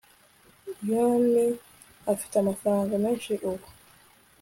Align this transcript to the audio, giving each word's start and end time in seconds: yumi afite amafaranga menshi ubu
yumi 0.87 1.45
afite 2.13 2.33
amafaranga 2.37 2.93
menshi 3.03 3.31
ubu 3.49 3.65